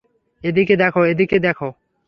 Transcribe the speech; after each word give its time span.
এদিকে 0.41 0.75
দেখো, 0.75 1.01
এদিকে 1.05 1.37
দেখো। 1.39 1.67